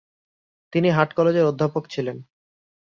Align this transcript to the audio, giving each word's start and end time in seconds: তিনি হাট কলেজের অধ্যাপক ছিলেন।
তিনি 0.73 0.87
হাট 0.89 1.09
কলেজের 1.13 1.45
অধ্যাপক 1.45 1.83
ছিলেন। 1.89 2.17